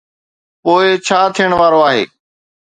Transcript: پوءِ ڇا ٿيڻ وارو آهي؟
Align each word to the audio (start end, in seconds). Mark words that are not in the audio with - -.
پوءِ 0.63 0.83
ڇا 1.05 1.19
ٿيڻ 1.35 1.51
وارو 1.59 1.79
آهي؟ 1.89 2.03